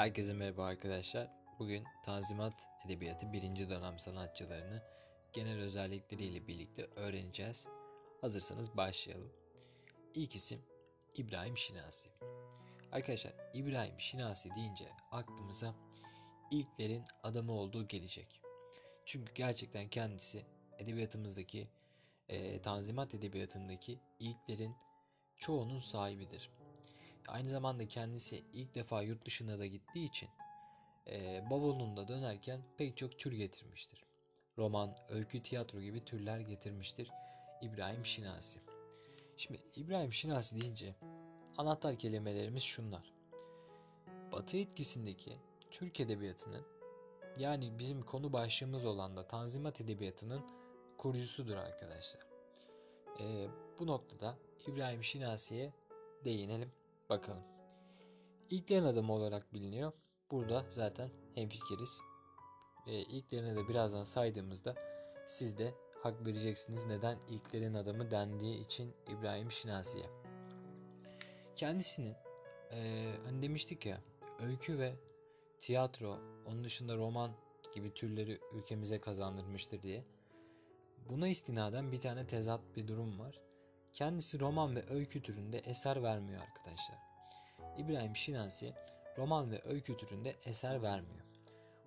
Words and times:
Herkese 0.00 0.32
merhaba 0.32 0.64
arkadaşlar. 0.64 1.28
Bugün 1.58 1.84
Tanzimat 2.04 2.68
Edebiyatı 2.86 3.32
1. 3.32 3.42
dönem 3.68 3.98
sanatçılarını 3.98 4.82
genel 5.32 5.58
özellikleriyle 5.60 6.46
birlikte 6.46 6.86
öğreneceğiz. 6.96 7.68
Hazırsanız 8.20 8.76
başlayalım. 8.76 9.32
İlk 10.14 10.34
isim 10.34 10.60
İbrahim 11.16 11.58
Şinasi. 11.58 12.10
Arkadaşlar 12.92 13.32
İbrahim 13.54 14.00
Şinasi 14.00 14.54
deyince 14.54 14.88
aklımıza 15.10 15.74
ilklerin 16.50 17.04
adamı 17.22 17.52
olduğu 17.52 17.88
gelecek. 17.88 18.40
Çünkü 19.04 19.34
gerçekten 19.34 19.88
kendisi 19.88 20.46
edebiyatımızdaki 20.78 21.68
e, 22.28 22.62
Tanzimat 22.62 23.14
Edebiyatı'ndaki 23.14 23.98
ilklerin 24.20 24.74
çoğunun 25.36 25.80
sahibidir. 25.80 26.50
Aynı 27.30 27.48
zamanda 27.48 27.88
kendisi 27.88 28.44
ilk 28.52 28.74
defa 28.74 29.02
yurt 29.02 29.24
dışına 29.24 29.58
da 29.58 29.66
gittiği 29.66 30.08
için 30.08 30.28
e, 31.06 31.44
bavulunda 31.50 32.08
dönerken 32.08 32.60
pek 32.76 32.96
çok 32.96 33.18
tür 33.18 33.32
getirmiştir. 33.32 34.04
Roman, 34.58 34.96
öykü, 35.08 35.42
tiyatro 35.42 35.80
gibi 35.80 36.04
türler 36.04 36.40
getirmiştir 36.40 37.10
İbrahim 37.62 38.06
Şinasi. 38.06 38.60
Şimdi 39.36 39.62
İbrahim 39.76 40.12
Şinasi 40.12 40.60
deyince 40.60 40.94
anahtar 41.56 41.98
kelimelerimiz 41.98 42.62
şunlar. 42.62 43.12
Batı 44.32 44.56
etkisindeki 44.56 45.36
Türk 45.70 46.00
edebiyatının 46.00 46.66
yani 47.38 47.78
bizim 47.78 48.02
konu 48.02 48.32
başlığımız 48.32 48.84
olan 48.84 49.16
da 49.16 49.26
Tanzimat 49.26 49.80
Edebiyatı'nın 49.80 50.42
kurucusudur 50.98 51.56
arkadaşlar. 51.56 52.26
E, 53.20 53.48
bu 53.78 53.86
noktada 53.86 54.38
İbrahim 54.66 55.04
Şinasi'ye 55.04 55.72
değinelim 56.24 56.72
bakalım. 57.10 57.42
İlklerin 58.50 58.84
adamı 58.84 59.12
olarak 59.12 59.54
biliniyor. 59.54 59.92
Burada 60.30 60.66
zaten 60.68 61.10
hemfikiriz. 61.34 62.00
E, 62.86 62.92
ilklerini 62.92 63.56
de 63.56 63.68
birazdan 63.68 64.04
saydığımızda 64.04 64.74
siz 65.26 65.58
de 65.58 65.74
hak 66.02 66.26
vereceksiniz 66.26 66.86
neden 66.86 67.18
ilklerin 67.28 67.74
adamı 67.74 68.10
dendiği 68.10 68.64
için 68.64 68.94
İbrahim 69.08 69.50
Şinasi'ye. 69.50 70.06
Kendisinin 71.56 72.16
e, 72.72 73.10
hani 73.24 73.42
demiştik 73.42 73.86
ya 73.86 74.00
öykü 74.40 74.78
ve 74.78 74.94
tiyatro 75.58 76.18
onun 76.46 76.64
dışında 76.64 76.96
roman 76.96 77.32
gibi 77.74 77.94
türleri 77.94 78.38
ülkemize 78.52 79.00
kazandırmıştır 79.00 79.82
diye. 79.82 80.04
Buna 81.08 81.28
istinaden 81.28 81.92
bir 81.92 82.00
tane 82.00 82.26
tezat 82.26 82.60
bir 82.76 82.88
durum 82.88 83.18
var. 83.18 83.40
Kendisi 83.92 84.40
roman 84.40 84.76
ve 84.76 84.90
öykü 84.90 85.22
türünde 85.22 85.58
eser 85.58 86.02
vermiyor 86.02 86.42
arkadaşlar. 86.42 87.09
İbrahim 87.78 88.16
Şinasi 88.16 88.74
roman 89.18 89.50
ve 89.50 89.62
öykü 89.64 89.96
türünde 89.96 90.36
eser 90.44 90.82
vermiyor. 90.82 91.24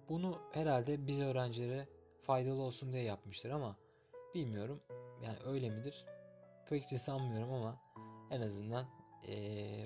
Bunu 0.10 0.42
herhalde 0.52 1.08
biz 1.08 1.22
öğrencilere 1.22 1.88
faydalı 2.22 2.62
olsun 2.62 2.94
diye 2.94 3.04
yapmıştır 3.04 3.50
ama 3.50 3.78
bilmiyorum 4.36 4.84
yani 5.24 5.38
öyle 5.46 5.70
midir? 5.70 6.06
Pek 6.70 6.92
de 6.92 6.98
sanmıyorum 6.98 7.54
ama 7.54 7.82
en 8.32 8.42
azından 8.42 8.86
e, 9.28 9.36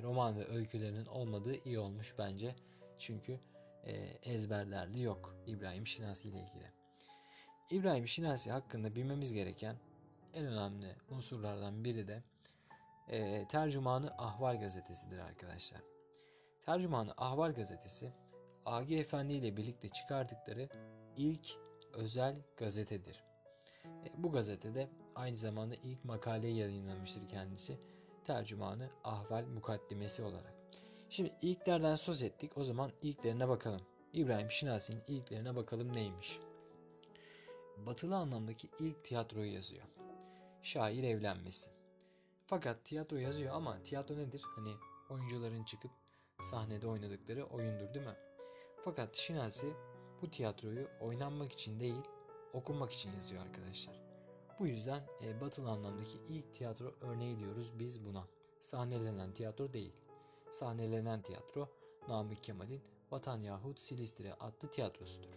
roman 0.04 0.40
ve 0.40 0.48
öykülerinin 0.48 1.06
olmadığı 1.06 1.56
iyi 1.66 1.80
olmuş 1.80 2.16
bence. 2.18 2.56
Çünkü 3.00 3.40
e, 3.84 3.94
ezberlerdi 4.24 5.02
yok 5.02 5.36
İbrahim 5.48 5.88
Şinasi 5.88 6.28
ile 6.28 6.38
ilgili. 6.40 6.72
İbrahim 7.70 8.08
Şinasi 8.08 8.52
hakkında 8.52 8.96
bilmemiz 8.96 9.34
gereken 9.34 9.76
en 10.34 10.46
önemli 10.46 10.96
unsurlardan 11.10 11.84
biri 11.84 12.08
de 12.08 12.24
e, 13.10 13.48
Tercümanı 13.48 14.14
Ahval 14.18 14.60
gazetesidir 14.60 15.20
arkadaşlar. 15.20 15.82
Tercümanı 16.66 17.14
Ahval 17.18 17.54
gazetesi 17.54 18.14
Agi 18.66 18.98
Efendi 18.98 19.34
ile 19.34 19.58
birlikte 19.58 19.90
çıkardıkları 19.90 20.70
ilk 21.18 21.48
özel 21.94 22.36
gazetedir. 22.58 23.24
E, 23.86 24.08
bu 24.18 24.32
gazetede 24.32 24.90
aynı 25.16 25.38
zamanda 25.38 25.76
ilk 25.76 26.06
makaleyi 26.06 26.58
yayınlamıştır 26.58 27.28
kendisi. 27.28 27.78
Tercümanı 28.26 28.90
Ahval 29.04 29.46
mukaddimesi 29.46 30.24
olarak. 30.24 30.54
Şimdi 31.10 31.32
ilklerden 31.42 31.96
söz 31.96 32.22
ettik. 32.22 32.58
O 32.58 32.64
zaman 32.64 32.92
ilklerine 33.02 33.48
bakalım. 33.48 33.82
İbrahim 34.14 34.52
Şinasi'nin 34.52 35.04
ilklerine 35.08 35.56
bakalım 35.56 35.94
neymiş? 35.94 36.40
Batılı 37.78 38.16
anlamdaki 38.16 38.70
ilk 38.80 39.04
tiyatroyu 39.04 39.54
yazıyor. 39.54 39.84
Şair 40.62 41.04
evlenmesi. 41.04 41.77
Fakat 42.50 42.86
tiyatro 42.86 43.18
yazıyor 43.18 43.56
ama 43.56 43.84
tiyatro 43.84 44.18
nedir? 44.18 44.42
Hani 44.56 44.76
oyuncuların 45.10 45.64
çıkıp 45.64 45.92
sahnede 46.42 46.88
oynadıkları 46.88 47.46
oyundur 47.46 47.94
değil 47.94 48.06
mi? 48.06 48.16
Fakat 48.84 49.16
Şinasi 49.16 49.74
bu 50.22 50.30
tiyatroyu 50.30 50.88
oynanmak 51.02 51.52
için 51.52 51.80
değil, 51.80 52.02
okunmak 52.54 52.92
için 52.92 53.12
yazıyor 53.14 53.42
arkadaşlar. 53.42 54.02
Bu 54.60 54.68
yüzden 54.68 55.08
e, 55.24 55.42
batılı 55.42 55.70
anlamdaki 55.70 56.18
ilk 56.30 56.54
tiyatro 56.54 56.96
örneği 57.02 57.40
diyoruz 57.40 57.80
biz 57.80 58.06
buna. 58.06 58.28
Sahnelenen 58.60 59.34
tiyatro 59.34 59.74
değil. 59.74 59.94
Sahnelenen 60.50 61.22
tiyatro 61.22 61.70
Namık 62.08 62.44
Kemal'in 62.44 62.82
Vatan 63.12 63.42
Yahut 63.42 63.80
Silistre 63.82 64.34
adlı 64.34 64.72
tiyatrosudur. 64.72 65.34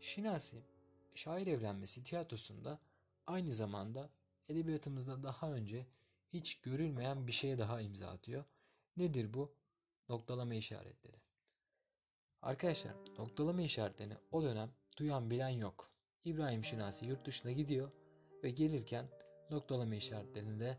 Şinasi, 0.00 0.62
şair 1.14 1.46
evlenmesi 1.46 2.02
tiyatrosunda 2.02 2.78
aynı 3.26 3.52
zamanda 3.52 4.10
edebiyatımızda 4.48 5.22
daha 5.22 5.52
önce 5.52 5.86
hiç 6.32 6.60
görülmeyen 6.60 7.26
bir 7.26 7.32
şeye 7.32 7.58
daha 7.58 7.80
imza 7.80 8.08
atıyor. 8.08 8.44
Nedir 8.96 9.34
bu? 9.34 9.54
Noktalama 10.08 10.54
işaretleri. 10.54 11.16
Arkadaşlar 12.42 12.94
noktalama 13.18 13.62
işaretlerini 13.62 14.14
o 14.32 14.42
dönem 14.42 14.70
duyan 14.96 15.30
bilen 15.30 15.48
yok. 15.48 15.90
İbrahim 16.24 16.64
Şinasi 16.64 17.06
yurt 17.06 17.26
dışına 17.26 17.52
gidiyor 17.52 17.90
ve 18.44 18.50
gelirken 18.50 19.06
noktalama 19.50 19.94
işaretlerini 19.94 20.60
de 20.60 20.78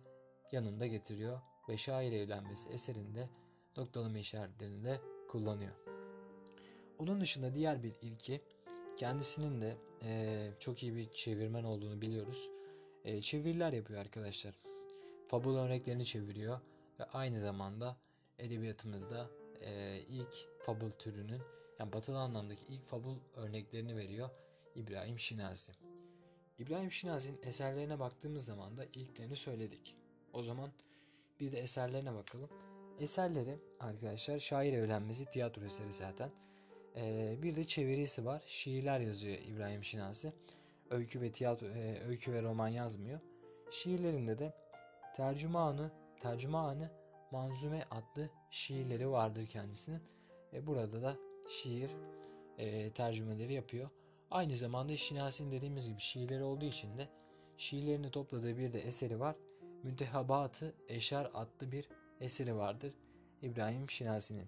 yanında 0.51 0.87
getiriyor 0.87 1.41
ve 1.69 1.77
şair 1.77 2.11
evlenmesi 2.11 2.69
eserinde 2.69 3.29
noktalama 3.77 4.17
işaretlerini 4.17 4.83
de 4.83 5.01
kullanıyor. 5.29 5.73
Onun 6.99 7.21
dışında 7.21 7.55
diğer 7.55 7.83
bir 7.83 7.93
ilki 8.01 8.41
kendisinin 8.97 9.61
de 9.61 9.77
e, 10.03 10.51
çok 10.59 10.83
iyi 10.83 10.95
bir 10.95 11.11
çevirmen 11.11 11.63
olduğunu 11.63 12.01
biliyoruz. 12.01 12.49
E, 13.05 13.21
çeviriler 13.21 13.73
yapıyor 13.73 13.99
arkadaşlar. 13.99 14.66
Fabul 15.27 15.57
örneklerini 15.57 16.05
çeviriyor 16.05 16.59
ve 16.99 17.03
aynı 17.03 17.39
zamanda 17.39 17.97
edebiyatımızda 18.39 19.29
e, 19.61 19.99
ilk 19.99 20.35
fabul 20.59 20.91
türünün 20.91 21.41
yani 21.79 21.93
batılı 21.93 22.19
anlamdaki 22.19 22.65
ilk 22.65 22.87
fabul 22.87 23.15
örneklerini 23.35 23.95
veriyor 23.95 24.29
İbrahim 24.75 25.19
Şinasi. 25.19 25.71
İbrahim 26.59 26.91
Şinasi'nin 26.91 27.39
eserlerine 27.43 27.99
baktığımız 27.99 28.45
zaman 28.45 28.77
da 28.77 28.85
ilklerini 28.85 29.35
söyledik. 29.35 29.95
O 30.33 30.43
zaman 30.43 30.71
bir 31.39 31.51
de 31.51 31.59
eserlerine 31.59 32.13
bakalım. 32.13 32.49
Eserleri 32.99 33.59
arkadaşlar 33.79 34.39
şair 34.39 34.73
evlenmesi 34.73 35.25
tiyatro 35.25 35.65
eseri 35.65 35.93
zaten. 35.93 36.31
Ee, 36.95 37.37
bir 37.41 37.55
de 37.55 37.63
çevirisi 37.63 38.25
var. 38.25 38.43
Şiirler 38.45 38.99
yazıyor 38.99 39.37
İbrahim 39.45 39.83
Şinasi. 39.83 40.33
Öykü 40.89 41.21
ve 41.21 41.31
tiyatro, 41.31 41.67
e, 41.67 41.99
öykü 42.07 42.33
ve 42.33 42.41
roman 42.41 42.67
yazmıyor. 42.67 43.19
Şiirlerinde 43.71 44.39
de 44.39 44.53
tercümanı, 45.17 45.91
tercümanı 46.19 46.89
Manzume 47.31 47.83
adlı 47.91 48.29
şiirleri 48.51 49.09
vardır 49.09 49.45
kendisinin. 49.45 50.01
E, 50.53 50.67
burada 50.67 51.01
da 51.01 51.17
şiir 51.49 51.91
e, 52.57 52.91
tercümeleri 52.91 53.53
yapıyor. 53.53 53.89
Aynı 54.31 54.55
zamanda 54.55 54.97
Şinasi'nin 54.97 55.51
dediğimiz 55.51 55.87
gibi 55.89 55.99
şiirleri 55.99 56.43
olduğu 56.43 56.65
için 56.65 56.97
de 56.97 57.09
şiirlerini 57.57 58.11
topladığı 58.11 58.57
bir 58.57 58.73
de 58.73 58.79
eseri 58.79 59.19
var. 59.19 59.35
Müntehabatı 59.83 60.75
Eşar 60.87 61.31
adlı 61.33 61.71
bir 61.71 61.89
eseri 62.21 62.55
vardır 62.55 62.93
İbrahim 63.41 63.89
Şinasi'nin. 63.89 64.47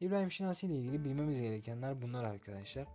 İbrahim 0.00 0.30
Şinasi 0.30 0.66
ile 0.66 0.76
ilgili 0.76 1.04
bilmemiz 1.04 1.40
gerekenler 1.42 2.02
bunlar 2.02 2.24
arkadaşlar. 2.24 2.86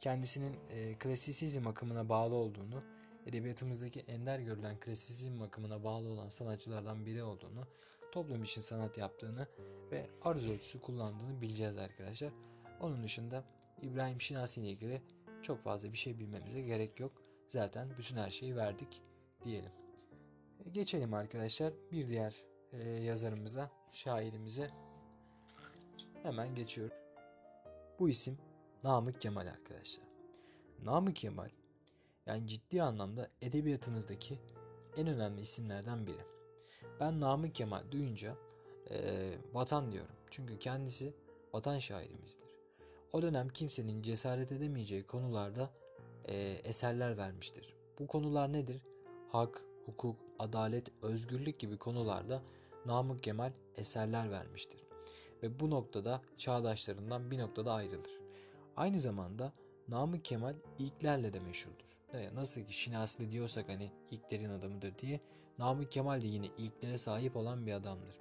Kendisinin 0.00 0.56
e, 0.70 0.94
klasisizm 0.98 1.66
akımına 1.66 2.08
bağlı 2.08 2.34
olduğunu, 2.34 2.84
edebiyatımızdaki 3.28 4.00
ender 4.00 4.38
görülen 4.38 4.80
klasizm 4.80 5.42
akımına 5.42 5.84
bağlı 5.84 6.08
olan 6.08 6.28
sanatçılardan 6.28 7.06
biri 7.06 7.22
olduğunu, 7.22 7.66
toplum 8.12 8.44
için 8.44 8.60
sanat 8.60 8.98
yaptığını 8.98 9.46
ve 9.90 10.10
arz 10.22 10.46
ölçüsü 10.46 10.80
kullandığını 10.80 11.40
bileceğiz 11.40 11.78
arkadaşlar. 11.78 12.32
Onun 12.80 13.02
dışında 13.02 13.44
İbrahim 13.82 14.20
Şinasi 14.20 14.60
ile 14.60 14.68
ilgili 14.68 15.02
çok 15.42 15.62
fazla 15.62 15.92
bir 15.92 15.98
şey 15.98 16.18
bilmemize 16.18 16.60
gerek 16.62 17.00
yok. 17.00 17.12
Zaten 17.48 17.88
bütün 17.98 18.16
her 18.16 18.30
şeyi 18.30 18.56
verdik 18.56 19.02
diyelim. 19.44 19.72
E, 20.64 20.70
geçelim 20.70 21.14
arkadaşlar 21.14 21.72
bir 21.92 22.08
diğer 22.08 22.44
e, 22.72 22.88
yazarımıza, 22.88 23.70
şairimize. 23.92 24.70
Hemen 26.22 26.54
geçiyorum. 26.54 26.96
Bu 27.98 28.08
isim 28.08 28.38
Namık 28.84 29.20
Kemal 29.20 29.46
arkadaşlar. 29.46 30.04
Namık 30.84 31.16
Kemal 31.16 31.48
yani 32.28 32.46
ciddi 32.46 32.82
anlamda 32.82 33.30
edebiyatımızdaki 33.42 34.38
en 34.96 35.06
önemli 35.06 35.40
isimlerden 35.40 36.06
biri. 36.06 36.22
Ben 37.00 37.20
Namık 37.20 37.54
Kemal 37.54 37.90
duyunca 37.90 38.36
e, 38.90 39.30
vatan 39.52 39.92
diyorum. 39.92 40.14
Çünkü 40.30 40.58
kendisi 40.58 41.14
vatan 41.52 41.78
şairimizdir. 41.78 42.48
o 43.12 43.22
dönem 43.22 43.48
kimsenin 43.48 44.02
cesaret 44.02 44.52
edemeyeceği 44.52 45.06
konularda 45.06 45.70
e, 46.24 46.36
eserler 46.64 47.16
vermiştir. 47.16 47.74
Bu 47.98 48.06
konular 48.06 48.52
nedir? 48.52 48.82
Hak, 49.28 49.62
hukuk, 49.86 50.16
adalet, 50.38 50.88
özgürlük 51.02 51.58
gibi 51.58 51.76
konularda 51.76 52.42
Namık 52.86 53.22
Kemal 53.22 53.52
eserler 53.76 54.30
vermiştir. 54.30 54.80
Ve 55.42 55.60
bu 55.60 55.70
noktada 55.70 56.22
çağdaşlarından 56.36 57.30
bir 57.30 57.38
noktada 57.38 57.72
ayrılır. 57.72 58.20
Aynı 58.76 59.00
zamanda 59.00 59.52
Namık 59.88 60.24
Kemal 60.24 60.54
ilklerle 60.78 61.32
de 61.32 61.40
meşhurdur. 61.40 61.97
Nasıl 62.34 62.60
ki 62.60 62.72
Şinasli 62.72 63.30
diyorsak 63.30 63.68
hani 63.68 63.90
ilklerin 64.10 64.50
adamıdır 64.50 64.98
diye 64.98 65.20
Namık 65.58 65.92
Kemal 65.92 66.20
de 66.20 66.26
yine 66.26 66.46
ilklere 66.58 66.98
sahip 66.98 67.36
olan 67.36 67.66
bir 67.66 67.72
adamdır. 67.72 68.18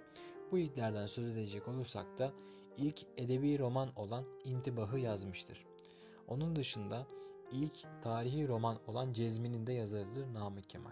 Bu 0.51 0.57
ilklerden 0.57 1.05
söz 1.05 1.25
edecek 1.25 1.67
olursak 1.67 2.17
da 2.17 2.33
ilk 2.77 3.05
edebi 3.17 3.59
roman 3.59 3.89
olan 3.95 4.25
İntibah'ı 4.43 4.99
yazmıştır. 4.99 5.65
Onun 6.27 6.55
dışında 6.55 7.07
ilk 7.51 7.77
tarihi 8.03 8.47
roman 8.47 8.77
olan 8.87 9.13
Cezmi'nin 9.13 9.67
de 9.67 9.73
yazarıdır 9.73 10.33
Namık 10.33 10.69
Kemal. 10.69 10.91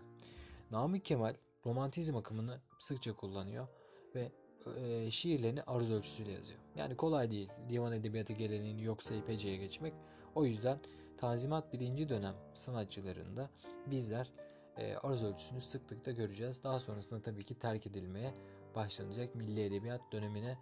Namık 0.71 1.05
Kemal 1.05 1.35
romantizm 1.65 2.17
akımını 2.17 2.61
sıkça 2.79 3.15
kullanıyor 3.15 3.67
ve 4.15 4.31
e, 4.75 5.11
şiirlerini 5.11 5.63
aruz 5.63 5.91
ölçüsüyle 5.91 6.31
yazıyor. 6.31 6.59
Yani 6.75 6.95
kolay 6.95 7.31
değil 7.31 7.49
divan 7.69 7.93
edebiyatı 7.93 8.33
geleneğini 8.33 8.83
yok 8.83 9.03
sayıp 9.03 9.27
geçmek. 9.39 9.93
O 10.35 10.45
yüzden 10.45 10.79
Tanzimat 11.17 11.73
birinci 11.73 12.09
dönem 12.09 12.35
sanatçılarında 12.53 13.49
bizler 13.87 14.31
e, 14.77 14.95
aruz 14.95 15.23
ölçüsünü 15.23 15.61
sıklıkla 15.61 16.11
göreceğiz. 16.11 16.63
Daha 16.63 16.79
sonrasında 16.79 17.21
tabii 17.21 17.43
ki 17.43 17.59
terk 17.59 17.87
edilmeye 17.87 18.33
başlanacak 18.75 19.35
milli 19.35 19.63
edebiyat 19.63 20.01
dönemine 20.11 20.57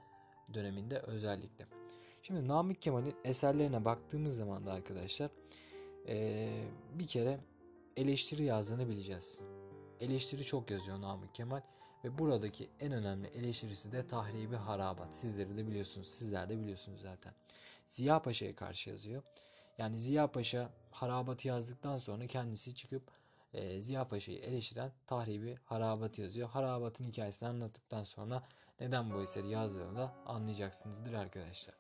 döneminde 0.54 1.00
özellikle. 1.00 1.66
Şimdi 2.22 2.48
Namık 2.48 2.82
Kemal'in 2.82 3.16
eserlerine 3.24 3.86
baktığımız 3.86 4.36
zaman 4.36 4.66
da 4.66 4.74
arkadaşlar 4.74 5.32
e, 6.08 6.50
bir 6.94 7.08
kere 7.08 7.40
eleştiri 7.98 8.44
yazdığını 8.44 8.90
bileceğiz. 8.90 9.40
Eleştiri 10.00 10.44
çok 10.44 10.72
yazıyor 10.72 11.02
Namık 11.02 11.36
Kemal 11.36 11.62
ve 12.04 12.18
buradaki 12.18 12.70
en 12.80 12.92
önemli 12.92 13.28
eleştirisi 13.28 13.92
de 13.92 14.08
tahribi 14.08 14.56
harabat. 14.56 15.16
Sizleri 15.16 15.58
de 15.58 15.68
biliyorsunuz, 15.68 16.08
sizler 16.08 16.50
de 16.50 16.60
biliyorsunuz 16.60 17.02
zaten. 17.02 17.34
Ziya 17.88 18.22
Paşa'ya 18.22 18.56
karşı 18.56 18.90
yazıyor. 18.90 19.24
Yani 19.78 19.98
Ziya 19.98 20.32
Paşa 20.32 20.70
harabatı 20.92 21.48
yazdıktan 21.48 21.98
sonra 21.98 22.28
kendisi 22.28 22.76
çıkıp 22.76 23.04
e, 23.54 23.82
Ziya 23.82 24.08
Paşa'yı 24.08 24.40
eleştiren 24.40 24.92
tahribi 25.08 25.58
harabat 25.66 26.20
yazıyor. 26.20 26.50
Harabatın 26.50 27.04
hikayesini 27.04 27.50
anlattıktan 27.50 28.04
sonra 28.04 28.44
neden 28.80 29.14
bu 29.14 29.22
eseri 29.22 29.50
yazdığını 29.50 29.96
da 29.96 30.14
anlayacaksınızdır 30.26 31.14
arkadaşlar. 31.14 31.76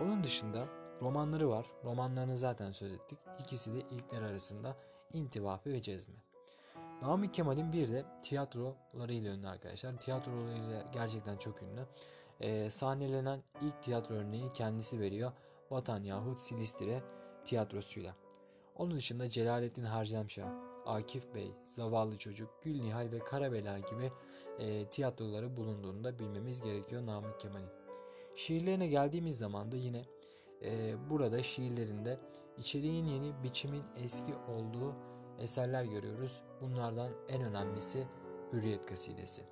Onun 0.00 0.24
dışında 0.24 0.68
romanları 1.00 1.50
var. 1.50 1.66
Romanlarını 1.84 2.36
zaten 2.36 2.70
söz 2.70 2.92
ettik. 2.92 3.18
İkisi 3.40 3.74
de 3.74 3.78
ilkler 3.78 4.22
arasında 4.22 4.76
İntivafi 5.12 5.72
ve 5.72 5.82
Cezmi. 5.82 6.14
Namık 7.02 7.34
Kemal'in 7.34 7.72
bir 7.72 7.92
de 7.92 8.04
tiyatrolarıyla 8.22 9.34
ünlü 9.34 9.48
arkadaşlar. 9.48 9.96
Tiyatrolarıyla 9.96 10.84
gerçekten 10.92 11.36
çok 11.36 11.62
ünlü. 11.62 11.86
Ee, 12.40 12.70
sahnelenen 12.70 13.42
ilk 13.60 13.82
tiyatro 13.82 14.14
örneği 14.14 14.52
kendisi 14.52 15.00
veriyor. 15.00 15.32
Vatan 15.72 16.02
yahut 16.02 16.38
Silistire 16.38 17.02
tiyatrosuyla. 17.44 18.14
Onun 18.76 18.96
dışında 18.96 19.30
Celalettin 19.30 19.84
Harcamşah, 19.84 20.48
Akif 20.86 21.34
Bey, 21.34 21.54
Zavallı 21.66 22.18
Çocuk, 22.18 22.50
Gül 22.62 22.80
Nihal 22.80 23.12
ve 23.12 23.18
Karabela 23.18 23.78
gibi 23.78 24.12
e, 24.58 24.86
tiyatroları 24.86 25.56
bulunduğunu 25.56 26.04
da 26.04 26.18
bilmemiz 26.18 26.60
gerekiyor 26.60 27.06
Namık 27.06 27.40
Kemal'in. 27.40 27.68
Şiirlerine 28.36 28.86
geldiğimiz 28.86 29.38
zaman 29.38 29.72
da 29.72 29.76
yine 29.76 30.04
e, 30.62 30.94
burada 31.10 31.42
şiirlerinde 31.42 32.18
içeriğin 32.58 33.04
yeni, 33.04 33.42
biçimin 33.42 33.84
eski 33.96 34.34
olduğu 34.34 34.94
eserler 35.38 35.84
görüyoruz. 35.84 36.42
Bunlardan 36.60 37.10
en 37.28 37.42
önemlisi 37.42 38.06
Hürriyet 38.52 38.86
Kasidesi. 38.86 39.42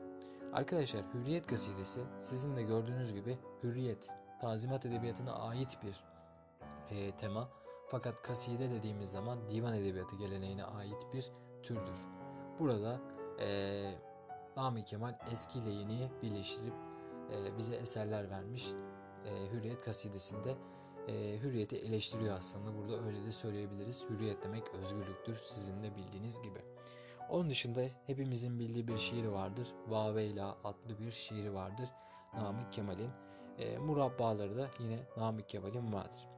Arkadaşlar 0.53 1.05
Hürriyet 1.15 1.47
Kasidesi 1.47 2.01
sizin 2.21 2.57
de 2.57 2.63
gördüğünüz 2.63 3.15
gibi 3.15 3.39
Hürriyet, 3.63 4.09
Tazimat 4.41 4.87
Edebiyatı'na 4.87 5.33
ait 5.33 5.79
bir 5.83 6.10
e, 6.91 7.17
tema. 7.17 7.49
Fakat 7.87 8.23
kaside 8.23 8.71
dediğimiz 8.71 9.11
zaman 9.11 9.39
divan 9.51 9.75
edebiyatı 9.75 10.17
geleneğine 10.17 10.65
ait 10.65 11.07
bir 11.15 11.31
türdür. 11.63 12.03
Burada 12.59 13.01
e, 13.41 13.49
Nami 14.57 14.85
Kemal 14.85 15.19
eski 15.33 15.59
ile 15.59 15.71
yeniyi 15.71 16.09
birleştirip 16.23 16.75
e, 17.33 17.59
bize 17.59 17.77
eserler 17.77 18.31
vermiş. 18.31 18.73
E, 19.25 19.53
Hürriyet 19.53 19.83
kasidesinde 19.83 20.57
e, 21.09 21.39
hürriyeti 21.39 21.77
eleştiriyor 21.77 22.37
aslında. 22.37 22.77
Burada 22.77 23.05
öyle 23.05 23.25
de 23.25 23.33
söyleyebiliriz. 23.33 24.05
Hürriyet 24.11 24.43
demek 24.43 24.75
özgürlüktür 24.75 25.37
sizin 25.37 25.83
de 25.83 25.97
bildiğiniz 25.97 26.43
gibi. 26.43 26.59
Onun 27.31 27.51
dışında 27.51 27.81
hepimizin 28.07 28.59
bildiği 28.59 28.89
bir 28.89 28.97
şiir 28.97 29.25
vardır. 29.25 29.69
Vaveyla 29.89 30.57
adlı 30.65 30.99
bir 30.99 31.11
şiiri 31.11 31.55
vardır. 31.55 31.89
Namık 32.35 32.73
Kemal'in. 32.73 33.11
E, 33.59 33.79
murabbaları 33.79 34.57
da 34.57 34.71
yine 34.79 34.99
Namık 35.17 35.49
Kemal'in 35.49 35.93
vardır. 35.93 36.30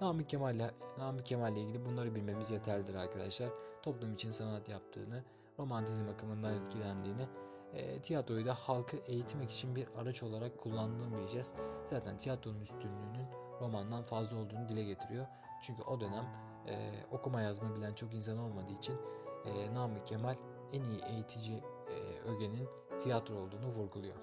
Namık 0.00 0.28
Kemal'le 0.28 0.70
Namık 0.98 1.26
Kemal'le 1.26 1.56
ilgili 1.56 1.84
bunları 1.84 2.14
bilmemiz 2.14 2.50
yeterlidir 2.50 2.94
arkadaşlar. 2.94 3.48
Toplum 3.82 4.14
için 4.14 4.30
sanat 4.30 4.68
yaptığını, 4.68 5.24
romantizm 5.58 6.08
akımından 6.08 6.54
etkilendiğini, 6.54 7.28
e, 7.72 8.00
tiyatroyu 8.00 8.46
da 8.46 8.54
halkı 8.54 8.96
eğitmek 8.96 9.50
için 9.50 9.76
bir 9.76 9.88
araç 9.96 10.22
olarak 10.22 10.58
kullandığını 10.58 11.18
bileceğiz. 11.18 11.52
Zaten 11.84 12.18
tiyatronun 12.18 12.60
üstünlüğünün 12.60 13.26
romandan 13.60 14.02
fazla 14.02 14.36
olduğunu 14.36 14.68
dile 14.68 14.84
getiriyor. 14.84 15.26
Çünkü 15.62 15.82
o 15.82 16.00
dönem 16.00 16.24
e, 16.68 16.94
okuma 17.10 17.40
yazma 17.40 17.76
bilen 17.76 17.94
çok 17.94 18.14
insan 18.14 18.38
olmadığı 18.38 18.72
için 18.72 18.96
e, 19.44 19.74
Namık 19.74 20.06
Kemal 20.06 20.36
en 20.72 20.82
iyi 20.82 21.00
eğitici 21.04 21.62
e, 21.90 22.20
ögenin 22.28 22.68
tiyatro 22.98 23.34
olduğunu 23.34 23.66
vurguluyor. 23.66 24.16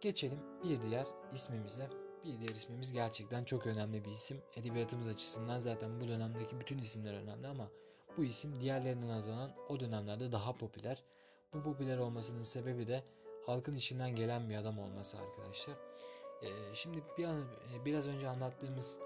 Geçelim 0.00 0.38
bir 0.64 0.80
diğer 0.80 1.06
ismimize. 1.32 2.03
Bir 2.24 2.38
diğer 2.40 2.54
ismimiz 2.54 2.92
gerçekten 2.92 3.44
çok 3.44 3.66
önemli 3.66 4.04
bir 4.04 4.10
isim. 4.10 4.42
Edebiyatımız 4.56 5.08
açısından 5.08 5.58
zaten 5.58 6.00
bu 6.00 6.08
dönemdeki 6.08 6.60
bütün 6.60 6.78
isimler 6.78 7.14
önemli 7.14 7.46
ama 7.46 7.70
bu 8.16 8.24
isim 8.24 8.60
diğerlerine 8.60 9.08
nazaran 9.08 9.52
o 9.68 9.80
dönemlerde 9.80 10.32
daha 10.32 10.52
popüler. 10.52 11.02
Bu 11.54 11.62
popüler 11.62 11.98
olmasının 11.98 12.42
sebebi 12.42 12.86
de 12.86 13.04
halkın 13.46 13.76
içinden 13.76 14.16
gelen 14.16 14.48
bir 14.48 14.56
adam 14.56 14.78
olması 14.78 15.18
arkadaşlar. 15.18 15.74
Ee, 16.42 16.74
şimdi 16.74 17.02
bir 17.18 17.24
an, 17.24 17.40
e, 17.40 17.84
biraz 17.84 18.08
önce 18.08 18.28
anlattığımız 18.28 18.98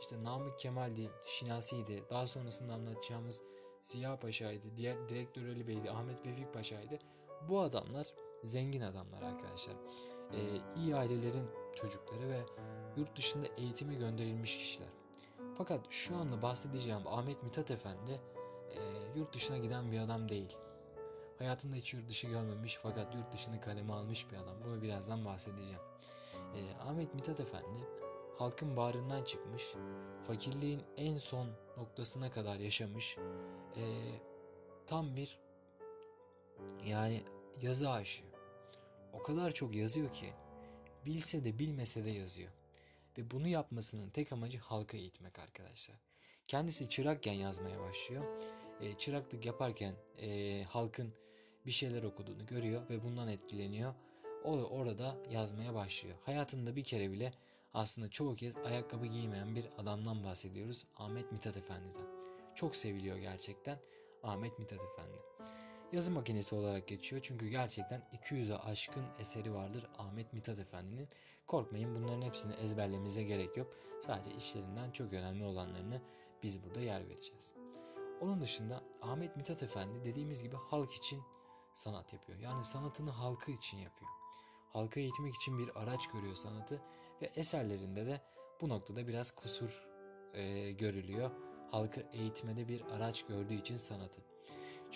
işte 0.00 0.24
Namık 0.24 0.58
Kemal'di, 0.58 1.10
Şinasi'ydi, 1.26 2.04
daha 2.10 2.26
sonrasında 2.26 2.72
anlatacağımız 2.72 3.42
Ziya 3.82 4.18
Paşa'ydı, 4.18 4.76
diğer 4.76 5.08
direktör 5.08 5.48
Ali 5.48 5.68
Bey'di, 5.68 5.90
Ahmet 5.90 6.26
Vefik 6.26 6.54
Paşa'ydı. 6.54 6.98
Bu 7.48 7.60
adamlar 7.60 8.06
zengin 8.44 8.80
adamlar 8.80 9.22
arkadaşlar. 9.22 9.74
Ee, 10.32 10.38
iyi 10.76 10.96
ailelerin 10.96 11.65
çocukları 11.76 12.28
ve 12.28 12.40
yurt 12.96 13.16
dışında 13.16 13.46
eğitime 13.56 13.94
gönderilmiş 13.94 14.58
kişiler. 14.58 14.88
Fakat 15.58 15.80
şu 15.90 16.16
anda 16.16 16.42
bahsedeceğim 16.42 17.06
Ahmet 17.06 17.42
Mithat 17.42 17.70
Efendi 17.70 18.20
e, 18.70 18.80
yurt 19.16 19.34
dışına 19.34 19.58
giden 19.58 19.92
bir 19.92 19.98
adam 19.98 20.28
değil. 20.28 20.56
Hayatında 21.38 21.76
hiç 21.76 21.94
yurt 21.94 22.08
dışı 22.08 22.26
görmemiş 22.26 22.78
fakat 22.82 23.14
yurt 23.14 23.32
dışını 23.32 23.60
kaleme 23.60 23.92
almış 23.92 24.30
bir 24.30 24.36
adam. 24.36 24.56
Bunu 24.64 24.82
birazdan 24.82 25.24
bahsedeceğim. 25.24 25.80
E, 26.34 26.74
Ahmet 26.80 27.14
Mithat 27.14 27.40
Efendi 27.40 27.78
halkın 28.38 28.76
bağrından 28.76 29.24
çıkmış, 29.24 29.74
fakirliğin 30.26 30.82
en 30.96 31.18
son 31.18 31.48
noktasına 31.76 32.30
kadar 32.30 32.56
yaşamış, 32.56 33.18
e, 33.76 33.82
tam 34.86 35.16
bir 35.16 35.38
yani 36.84 37.24
yazı 37.62 37.90
aşığı. 37.90 38.24
O 39.12 39.22
kadar 39.22 39.50
çok 39.50 39.74
yazıyor 39.74 40.12
ki 40.12 40.34
bilse 41.06 41.44
de 41.44 41.58
bilmese 41.58 42.04
de 42.04 42.10
yazıyor. 42.10 42.50
Ve 43.18 43.30
bunu 43.30 43.48
yapmasının 43.48 44.10
tek 44.10 44.32
amacı 44.32 44.58
halka 44.58 44.96
eğitmek 44.96 45.38
arkadaşlar. 45.38 45.96
Kendisi 46.48 46.88
çırakken 46.88 47.32
yazmaya 47.32 47.80
başlıyor. 47.80 48.24
E, 48.80 48.92
çıraklık 48.98 49.46
yaparken 49.46 49.94
e, 50.20 50.62
halkın 50.62 51.12
bir 51.66 51.70
şeyler 51.70 52.02
okuduğunu 52.02 52.46
görüyor 52.46 52.88
ve 52.90 53.04
bundan 53.04 53.28
etkileniyor. 53.28 53.94
O 54.44 54.50
orada 54.50 55.16
yazmaya 55.30 55.74
başlıyor. 55.74 56.16
Hayatında 56.24 56.76
bir 56.76 56.84
kere 56.84 57.12
bile 57.12 57.32
aslında 57.74 58.10
çoğu 58.10 58.36
kez 58.36 58.56
ayakkabı 58.56 59.06
giymeyen 59.06 59.54
bir 59.54 59.66
adamdan 59.78 60.24
bahsediyoruz. 60.24 60.84
Ahmet 60.96 61.32
Mithat 61.32 61.56
Efendi'den. 61.56 62.06
Çok 62.54 62.76
seviliyor 62.76 63.16
gerçekten 63.16 63.78
Ahmet 64.22 64.58
Mithat 64.58 64.80
Efendi. 64.80 65.18
Yazı 65.92 66.10
makinesi 66.12 66.54
olarak 66.54 66.88
geçiyor 66.88 67.22
çünkü 67.22 67.48
gerçekten 67.48 68.02
200'e 68.12 68.56
aşkın 68.56 69.04
eseri 69.18 69.54
vardır 69.54 69.86
Ahmet 69.98 70.32
Mithat 70.32 70.58
Efendi'nin. 70.58 71.08
Korkmayın 71.46 71.94
bunların 71.94 72.22
hepsini 72.22 72.54
ezberlememize 72.54 73.22
gerek 73.22 73.56
yok. 73.56 73.76
Sadece 74.00 74.36
işlerinden 74.36 74.90
çok 74.90 75.12
önemli 75.12 75.44
olanlarını 75.44 76.02
biz 76.42 76.64
burada 76.64 76.80
yer 76.80 77.08
vereceğiz. 77.08 77.52
Onun 78.20 78.40
dışında 78.40 78.82
Ahmet 79.02 79.36
Mithat 79.36 79.62
Efendi 79.62 80.04
dediğimiz 80.04 80.42
gibi 80.42 80.56
halk 80.56 80.92
için 80.92 81.22
sanat 81.72 82.12
yapıyor. 82.12 82.38
Yani 82.38 82.64
sanatını 82.64 83.10
halkı 83.10 83.50
için 83.50 83.78
yapıyor. 83.78 84.10
Halka 84.70 85.00
eğitmek 85.00 85.34
için 85.34 85.58
bir 85.58 85.82
araç 85.82 86.06
görüyor 86.06 86.34
sanatı 86.34 86.82
ve 87.22 87.26
eserlerinde 87.26 88.06
de 88.06 88.20
bu 88.60 88.68
noktada 88.68 89.08
biraz 89.08 89.30
kusur 89.30 89.86
e, 90.34 90.72
görülüyor. 90.72 91.30
Halkı 91.70 92.00
eğitmede 92.12 92.68
bir 92.68 92.82
araç 92.82 93.26
gördüğü 93.26 93.54
için 93.54 93.76
sanatı. 93.76 94.22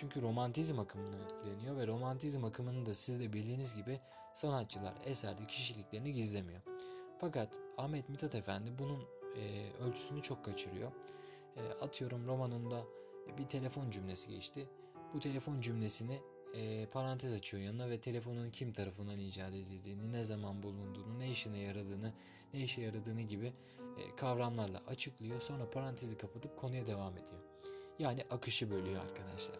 Çünkü 0.00 0.22
romantizm 0.22 0.78
akımından 0.78 1.20
etkileniyor 1.20 1.76
ve 1.76 1.86
romantizm 1.86 2.44
akımının 2.44 2.86
da 2.86 2.94
siz 2.94 3.20
de 3.20 3.32
bildiğiniz 3.32 3.74
gibi 3.74 4.00
sanatçılar 4.32 4.94
eserde 5.04 5.46
kişiliklerini 5.46 6.12
gizlemiyor. 6.12 6.60
Fakat 7.18 7.58
Ahmet 7.78 8.08
Mithat 8.08 8.34
Efendi 8.34 8.70
bunun 8.78 9.00
e, 9.36 9.72
ölçüsünü 9.72 10.22
çok 10.22 10.44
kaçırıyor. 10.44 10.92
E, 11.56 11.84
atıyorum 11.84 12.26
romanında 12.26 12.82
bir 13.38 13.44
telefon 13.44 13.90
cümlesi 13.90 14.28
geçti. 14.28 14.68
Bu 15.14 15.20
telefon 15.20 15.60
cümlesini 15.60 16.20
e, 16.54 16.86
parantez 16.86 17.32
açıyor 17.32 17.62
yanına 17.62 17.90
ve 17.90 18.00
telefonun 18.00 18.50
kim 18.50 18.72
tarafından 18.72 19.16
icat 19.16 19.54
edildiğini, 19.54 20.12
ne 20.12 20.24
zaman 20.24 20.62
bulunduğunu, 20.62 21.18
ne 21.18 21.30
işine 21.30 21.58
yaradığını, 21.58 22.12
ne 22.54 22.60
işe 22.60 22.82
yaradığını 22.82 23.22
gibi 23.22 23.52
e, 23.98 24.16
kavramlarla 24.16 24.82
açıklıyor. 24.86 25.40
Sonra 25.40 25.70
parantezi 25.70 26.18
kapatıp 26.18 26.56
konuya 26.60 26.86
devam 26.86 27.12
ediyor. 27.12 27.40
Yani 28.00 28.24
akışı 28.30 28.70
bölüyor 28.70 29.02
arkadaşlar. 29.02 29.56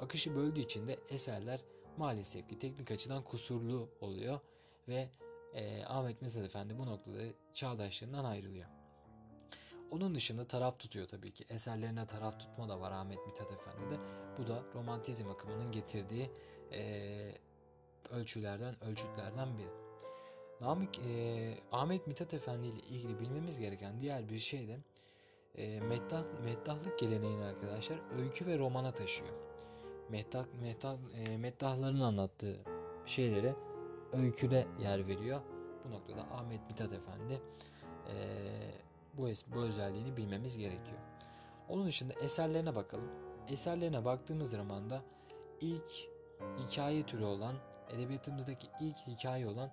Akışı 0.00 0.36
böldüğü 0.36 0.60
için 0.60 0.88
de 0.88 0.98
eserler 1.08 1.60
maalesef 1.96 2.48
ki 2.48 2.58
teknik 2.58 2.90
açıdan 2.90 3.24
kusurlu 3.24 3.88
oluyor 4.00 4.40
ve 4.88 5.08
e, 5.54 5.84
Ahmet 5.84 6.22
Mithat 6.22 6.44
Efendi 6.44 6.78
bu 6.78 6.86
noktada 6.86 7.22
çağdaşlarından 7.54 8.24
ayrılıyor. 8.24 8.66
Onun 9.90 10.14
dışında 10.14 10.46
taraf 10.46 10.78
tutuyor 10.78 11.08
tabii 11.08 11.32
ki. 11.32 11.44
Eserlerine 11.48 12.06
taraf 12.06 12.40
tutma 12.40 12.68
da 12.68 12.80
var 12.80 12.90
Ahmet 12.90 13.26
Mithat 13.26 13.52
Efendi'de. 13.52 13.98
Bu 14.38 14.48
da 14.48 14.62
romantizm 14.74 15.28
akımının 15.28 15.72
getirdiği 15.72 16.30
e, 16.72 17.34
ölçülerden, 18.10 18.84
ölçütlerden 18.84 19.58
biri. 19.58 19.70
Namık, 20.60 20.98
e, 20.98 21.58
Ahmet 21.72 22.06
Mithat 22.06 22.34
Efendi 22.34 22.66
ile 22.66 22.80
ilgili 22.80 23.20
bilmemiz 23.20 23.58
gereken 23.58 24.00
diğer 24.00 24.28
bir 24.28 24.38
şey 24.38 24.68
de 24.68 24.78
e, 25.58 25.80
meddah, 25.80 26.24
meddahlık 26.44 26.98
geleneğini 26.98 27.44
arkadaşlar 27.44 27.98
öykü 28.18 28.46
ve 28.46 28.58
romana 28.58 28.92
taşıyor. 28.92 29.30
Meddah, 30.08 30.44
meddah, 30.62 30.96
e, 31.14 31.36
meddahların 31.36 32.00
anlattığı 32.00 32.60
şeylere 33.06 33.54
öyküde 34.12 34.66
yer 34.80 35.06
veriyor. 35.06 35.40
Bu 35.84 35.90
noktada 35.90 36.20
Ahmet 36.20 36.60
Mithat 36.68 36.92
Efendi 36.92 37.42
e, 38.08 38.14
bu, 39.14 39.28
bu 39.54 39.60
özelliğini 39.60 40.16
bilmemiz 40.16 40.56
gerekiyor. 40.58 40.98
Onun 41.68 41.86
dışında 41.86 42.12
eserlerine 42.12 42.74
bakalım. 42.74 43.10
Eserlerine 43.48 44.04
baktığımız 44.04 44.50
zaman 44.50 44.90
da 44.90 45.02
ilk 45.60 45.90
hikaye 46.58 47.06
türü 47.06 47.24
olan 47.24 47.54
edebiyatımızdaki 47.90 48.66
ilk 48.80 48.96
hikaye 49.06 49.46
olan 49.46 49.70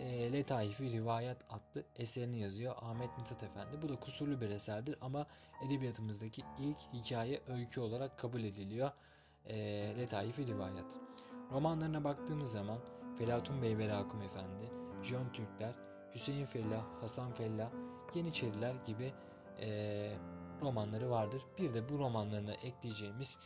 e, 0.00 0.32
Letaifi 0.32 0.90
Rivayet 0.90 1.36
adlı 1.50 1.84
eserini 1.96 2.40
yazıyor 2.40 2.74
Ahmet 2.80 3.18
Mithat 3.18 3.42
Efendi. 3.42 3.82
Bu 3.82 3.88
da 3.88 4.00
kusurlu 4.00 4.40
bir 4.40 4.50
eserdir 4.50 4.96
ama 5.00 5.26
edebiyatımızdaki 5.66 6.42
ilk 6.58 6.78
hikaye 6.92 7.40
öykü 7.48 7.80
olarak 7.80 8.18
kabul 8.18 8.44
ediliyor. 8.44 8.90
E, 9.46 9.56
Letaifi 9.98 10.46
Rivayet. 10.46 10.98
Romanlarına 11.52 12.04
baktığımız 12.04 12.52
zaman 12.52 12.78
Felatun 13.18 13.62
Bey 13.62 13.78
ve 13.78 13.88
Rakum 13.88 14.22
Efendi, 14.22 14.72
John 15.02 15.32
Türkler, 15.32 15.74
Hüseyin 16.14 16.46
Fellah, 16.46 16.84
Hasan 17.00 17.32
Fellah, 17.32 17.70
Yeniçeriler 18.14 18.74
gibi 18.86 19.12
e, 19.60 19.68
romanları 20.62 21.10
vardır. 21.10 21.42
Bir 21.58 21.74
de 21.74 21.88
bu 21.88 21.98
romanlarına 21.98 22.52
ekleyeceğimiz 22.52 23.38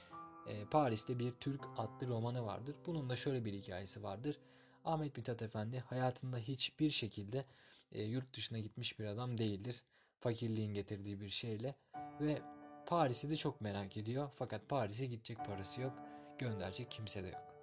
e, 0.47 0.65
Paris'te 0.65 1.19
bir 1.19 1.33
Türk 1.33 1.61
adlı 1.77 2.09
romanı 2.09 2.47
vardır. 2.47 2.77
Bunun 2.87 3.11
da 3.11 3.17
şöyle 3.17 3.45
bir 3.45 3.53
hikayesi 3.53 4.03
vardır. 4.03 4.39
Ahmet 4.85 5.17
Mithat 5.17 5.43
Efendi 5.43 5.79
hayatında 5.79 6.39
hiçbir 6.39 6.91
şekilde 6.91 7.45
e, 7.93 8.03
yurt 8.03 8.37
dışına 8.37 8.59
gitmiş 8.59 8.99
bir 8.99 9.05
adam 9.05 9.39
değildir. 9.39 9.83
Fakirliğin 10.21 10.75
getirdiği 10.75 11.21
bir 11.21 11.29
şeyle 11.29 11.75
ve 12.21 12.43
Paris'i 12.87 13.31
de 13.31 13.37
çok 13.37 13.61
merak 13.61 13.97
ediyor. 13.97 14.31
Fakat 14.37 14.69
Paris'e 14.69 15.07
gidecek 15.07 15.39
parası 15.47 15.81
yok. 15.81 15.93
Gönderecek 16.39 16.91
kimse 16.91 17.23
de 17.23 17.27
yok. 17.27 17.55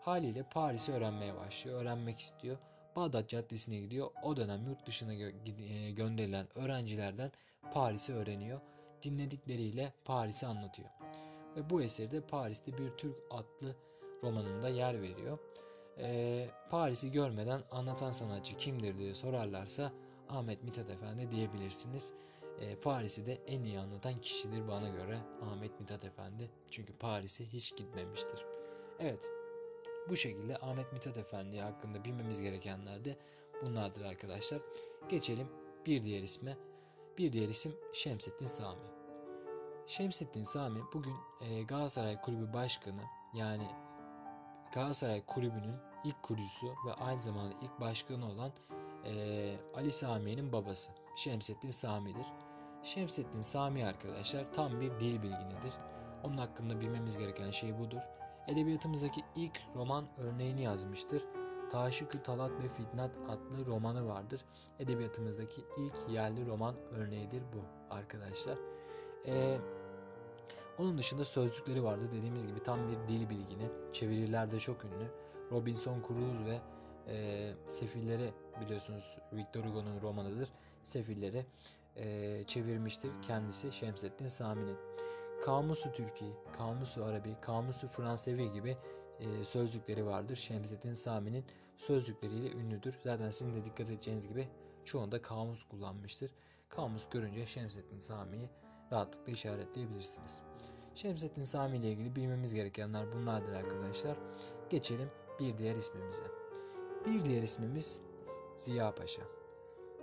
Haliyle 0.00 0.42
Paris'i 0.42 0.92
öğrenmeye 0.92 1.36
başlıyor. 1.36 1.80
Öğrenmek 1.82 2.18
istiyor. 2.18 2.58
Bağdat 2.96 3.28
Caddesi'ne 3.28 3.80
gidiyor. 3.80 4.10
O 4.22 4.36
dönem 4.36 4.66
yurt 4.66 4.86
dışına 4.86 5.14
gö- 5.14 5.62
e, 5.62 5.90
gönderilen 5.90 6.58
öğrencilerden 6.58 7.32
Paris'i 7.72 8.14
öğreniyor. 8.14 8.60
Dinledikleriyle 9.02 9.92
Paris'i 10.04 10.46
anlatıyor. 10.46 10.88
Ve 11.56 11.70
bu 11.70 11.82
eserde 11.82 12.20
Paris'te 12.20 12.78
bir 12.78 12.90
Türk 12.90 13.16
adlı 13.30 13.76
romanında 14.22 14.68
yer 14.68 15.02
veriyor. 15.02 15.38
Ee, 15.98 16.48
Paris'i 16.70 17.12
görmeden 17.12 17.62
anlatan 17.70 18.10
sanatçı 18.10 18.56
kimdir 18.56 18.98
diye 18.98 19.14
sorarlarsa 19.14 19.92
Ahmet 20.28 20.62
Mithat 20.62 20.90
Efendi 20.90 21.30
diyebilirsiniz. 21.30 22.12
Ee, 22.60 22.76
Paris'i 22.76 23.26
de 23.26 23.34
en 23.46 23.62
iyi 23.62 23.78
anlatan 23.78 24.20
kişidir 24.20 24.68
bana 24.68 24.88
göre 24.88 25.18
Ahmet 25.42 25.80
Mithat 25.80 26.04
Efendi. 26.04 26.50
Çünkü 26.70 26.92
Paris'e 26.92 27.44
hiç 27.44 27.76
gitmemiştir. 27.76 28.44
Evet 29.00 29.20
bu 30.08 30.16
şekilde 30.16 30.56
Ahmet 30.56 30.92
Mithat 30.92 31.16
Efendi 31.16 31.60
hakkında 31.60 32.04
bilmemiz 32.04 32.40
gerekenler 32.40 33.04
de 33.04 33.16
bunlardır 33.62 34.04
arkadaşlar. 34.04 34.62
Geçelim 35.08 35.48
bir 35.86 36.02
diğer 36.02 36.22
isme. 36.22 36.56
Bir 37.18 37.32
diğer 37.32 37.48
isim 37.48 37.76
Şemsettin 37.92 38.46
Sami. 38.46 38.86
Şemsettin 39.86 40.42
Sami 40.42 40.80
bugün 40.92 41.14
e, 41.40 41.62
Galatasaray 41.62 42.20
Kulübü 42.20 42.52
Başkanı 42.52 43.02
yani 43.34 43.68
Galatasaray 44.72 45.22
Kulübü'nün 45.26 45.76
ilk 46.04 46.22
kurucusu 46.22 46.66
ve 46.86 46.92
aynı 46.92 47.22
zamanda 47.22 47.54
ilk 47.62 47.80
başkanı 47.80 48.30
olan 48.30 48.52
e, 49.04 49.54
Ali 49.74 49.92
Sami'nin 49.92 50.52
babası 50.52 50.90
Şemsettin 51.16 51.70
Sami'dir. 51.70 52.26
Şemsettin 52.82 53.40
Sami 53.40 53.86
arkadaşlar 53.86 54.52
tam 54.52 54.80
bir 54.80 54.90
dil 55.00 55.22
bilginidir. 55.22 55.72
Onun 56.24 56.38
hakkında 56.38 56.80
bilmemiz 56.80 57.18
gereken 57.18 57.50
şey 57.50 57.78
budur. 57.78 58.00
Edebiyatımızdaki 58.48 59.20
ilk 59.36 59.60
roman 59.74 60.06
örneğini 60.16 60.62
yazmıştır. 60.62 61.24
Taşıkü 61.70 62.22
Talat 62.22 62.50
ve 62.50 62.68
Fitnat 62.68 63.10
adlı 63.28 63.66
romanı 63.66 64.08
vardır. 64.08 64.44
Edebiyatımızdaki 64.78 65.60
ilk 65.78 65.96
yerli 66.08 66.46
roman 66.46 66.74
örneğidir 66.90 67.42
bu 67.42 67.94
arkadaşlar. 67.94 68.58
Ee, 69.26 69.58
onun 70.78 70.98
dışında 70.98 71.24
sözlükleri 71.24 71.84
vardı. 71.84 72.08
Dediğimiz 72.12 72.46
gibi 72.46 72.62
tam 72.62 72.78
bir 72.88 73.08
dil 73.08 73.28
bilgini. 73.28 73.68
Çevirilerde 73.92 74.58
çok 74.58 74.84
ünlü. 74.84 75.10
Robinson 75.52 76.02
Crusoe 76.08 76.46
ve 76.46 76.60
e, 77.08 77.52
Sefilleri 77.66 78.30
biliyorsunuz 78.60 79.16
Victor 79.32 79.64
Hugo'nun 79.64 80.00
romanıdır. 80.00 80.48
Sefilleri 80.82 81.46
e, 81.96 82.44
çevirmiştir 82.46 83.10
kendisi 83.22 83.72
Şemsettin 83.72 84.26
Sami'nin. 84.26 84.76
Kamusu 85.44 85.92
Türkiye, 85.92 86.30
Kamusu 86.58 87.04
Arabi, 87.04 87.36
Kamusu 87.40 87.88
Fransevi 87.88 88.52
gibi 88.52 88.76
e, 89.20 89.44
sözlükleri 89.44 90.06
vardır. 90.06 90.36
Şemsettin 90.36 90.94
Sami'nin 90.94 91.44
sözlükleriyle 91.76 92.50
ünlüdür. 92.50 92.94
Zaten 93.04 93.30
sizin 93.30 93.54
de 93.54 93.64
dikkat 93.64 93.90
edeceğiniz 93.90 94.28
gibi 94.28 94.48
çoğunda 94.84 95.22
kamus 95.22 95.64
kullanmıştır. 95.64 96.30
Kamus 96.68 97.08
görünce 97.08 97.46
Şemsettin 97.46 97.98
Sami'yi 97.98 98.50
rahatlıkla 98.92 99.32
işaretleyebilirsiniz. 99.32 100.42
Şemsettin 100.94 101.44
Sami 101.44 101.76
ile 101.76 101.90
ilgili 101.90 102.16
bilmemiz 102.16 102.54
gerekenler 102.54 103.12
bunlardır 103.12 103.52
arkadaşlar. 103.52 104.16
Geçelim 104.70 105.10
bir 105.40 105.58
diğer 105.58 105.76
ismimize. 105.76 106.24
Bir 107.06 107.24
diğer 107.24 107.42
ismimiz 107.42 108.00
Ziya 108.56 108.94
Paşa. 108.94 109.22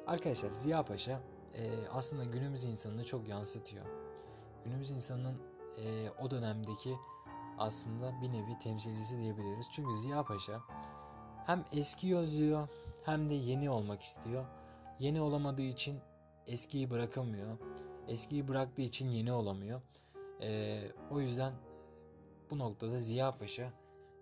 Arkadaşlar 0.08 0.52
Ziya 0.52 0.86
Paşa 0.86 1.22
e, 1.54 1.88
aslında 1.88 2.24
günümüz 2.24 2.64
insanını 2.64 3.04
çok 3.04 3.28
yansıtıyor. 3.28 3.86
Günümüz 4.66 4.92
insanının 4.92 5.38
e, 5.78 6.10
o 6.10 6.32
dönemdeki 6.32 6.98
aslında 7.58 8.22
bir 8.22 8.32
nevi 8.32 8.60
temsilcisi 8.60 9.18
diyebiliriz. 9.18 9.68
Çünkü 9.76 9.96
Ziya 9.96 10.24
Paşa 10.24 10.62
hem 11.46 11.66
eski 11.72 12.18
özlüyor 12.18 12.68
hem 13.06 13.30
de 13.30 13.34
yeni 13.34 13.70
olmak 13.70 14.02
istiyor. 14.02 14.46
Yeni 15.00 15.22
olamadığı 15.22 15.62
için 15.62 16.00
eskiyi 16.48 16.90
bırakamıyor. 16.90 17.58
Eskiyi 18.08 18.48
bıraktığı 18.48 18.82
için 18.82 19.10
yeni 19.10 19.32
olamıyor. 19.32 19.82
E, 20.42 20.82
o 21.10 21.20
yüzden 21.20 21.54
bu 22.50 22.60
noktada 22.60 23.00
Ziya 23.00 23.38
Paşa 23.38 23.74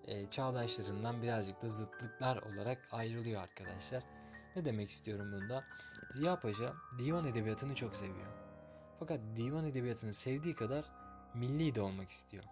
e, 0.05 0.29
çağdaşlarından 0.29 1.21
birazcık 1.21 1.61
da 1.61 1.69
zıtlıklar 1.69 2.37
olarak 2.37 2.87
ayrılıyor 2.91 3.41
arkadaşlar. 3.41 4.03
Ne 4.55 4.65
demek 4.65 4.89
istiyorum 4.89 5.31
bunda? 5.31 5.63
Ziya 6.11 6.39
Paşa 6.39 6.73
divan 6.99 7.27
edebiyatını 7.27 7.75
çok 7.75 7.95
seviyor. 7.95 8.27
Fakat 8.99 9.19
divan 9.35 9.65
edebiyatını 9.65 10.13
sevdiği 10.13 10.55
kadar 10.55 10.85
milli 11.35 11.75
de 11.75 11.81
olmak 11.81 12.09
istiyor. 12.09 12.43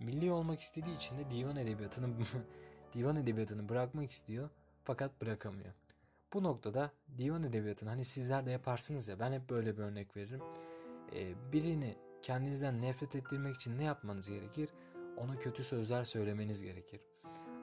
Milli 0.00 0.32
olmak 0.32 0.60
istediği 0.60 0.96
için 0.96 1.18
de 1.18 1.30
divan 1.30 1.56
edebiyatını 1.56 2.08
divan 2.92 3.16
edebiyatını 3.16 3.68
bırakmak 3.68 4.10
istiyor 4.10 4.50
fakat 4.84 5.20
bırakamıyor. 5.20 5.74
Bu 6.32 6.42
noktada 6.42 6.90
divan 7.18 7.42
edebiyatını 7.42 7.88
hani 7.88 8.04
sizler 8.04 8.46
de 8.46 8.50
yaparsınız 8.50 9.08
ya 9.08 9.18
ben 9.20 9.32
hep 9.32 9.50
böyle 9.50 9.76
bir 9.76 9.82
örnek 9.82 10.16
veririm. 10.16 10.40
Ee, 11.14 11.52
birini 11.52 11.96
kendinizden 12.22 12.82
nefret 12.82 13.16
ettirmek 13.16 13.56
için 13.56 13.78
ne 13.78 13.84
yapmanız 13.84 14.30
gerekir? 14.30 14.70
Ona 15.16 15.38
kötü 15.38 15.62
sözler 15.62 16.04
söylemeniz 16.04 16.62
gerekir. 16.62 17.00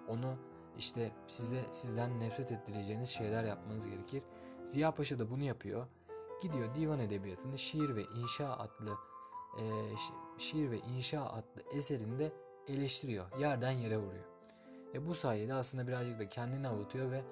Onu 0.07 0.35
işte 0.77 1.11
size 1.27 1.65
sizden 1.71 2.19
nefret 2.19 2.51
ettireceğiniz 2.51 3.09
şeyler 3.09 3.43
yapmanız 3.43 3.87
gerekir. 3.87 4.23
Ziya 4.65 4.91
Paşa 4.91 5.19
da 5.19 5.31
bunu 5.31 5.43
yapıyor. 5.43 5.87
gidiyor 6.41 6.75
divan 6.75 6.99
edebiyatını 6.99 7.57
şiir 7.57 7.95
ve 7.95 8.03
inşa 8.03 8.57
adlı 8.57 8.97
e, 9.59 9.63
şiir 10.37 10.71
ve 10.71 10.79
inşa 10.79 11.25
adlı 11.25 11.61
eserinde 11.73 12.33
eleştiriyor. 12.67 13.39
Yerden 13.39 13.71
yere 13.71 13.97
vuruyor. 13.97 14.25
E 14.93 15.07
bu 15.07 15.13
sayede 15.13 15.53
aslında 15.53 15.87
birazcık 15.87 16.19
da 16.19 16.29
kendini 16.29 16.67
avutuyor 16.67 17.11
ve 17.11 17.23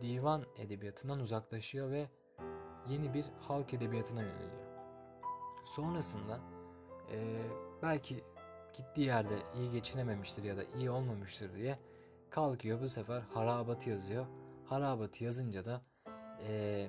divan 0.00 0.44
edebiyatından 0.58 1.20
uzaklaşıyor 1.20 1.90
ve 1.90 2.08
yeni 2.88 3.14
bir 3.14 3.24
halk 3.40 3.74
edebiyatına 3.74 4.22
yöneliyor. 4.22 4.62
Sonrasında 5.64 6.40
e, 7.12 7.42
belki 7.82 8.24
gittiği 8.76 9.06
yerde 9.06 9.38
iyi 9.56 9.72
geçinememiştir 9.72 10.42
ya 10.42 10.56
da 10.56 10.64
iyi 10.64 10.90
olmamıştır 10.90 11.54
diye 11.54 11.78
kalkıyor 12.30 12.80
bu 12.80 12.88
sefer 12.88 13.20
harabatı 13.20 13.90
yazıyor. 13.90 14.26
Harabatı 14.64 15.24
yazınca 15.24 15.64
da 15.64 15.82
e, 16.48 16.88